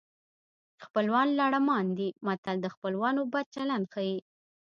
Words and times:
خپلوان 0.83 1.27
لړمان 1.39 1.85
دي 1.97 2.09
متل 2.25 2.55
د 2.61 2.67
خپلوانو 2.75 3.21
بد 3.33 3.45
چلند 3.55 3.85
ښيي 3.93 4.17